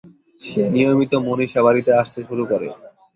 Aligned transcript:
সে 0.41 0.61
নিয়মিত 0.73 1.11
মনীষা 1.25 1.59
বাড়িতে 1.65 1.91
আসতে 2.01 2.19
শুরু 2.27 2.43
করে। 2.51 2.67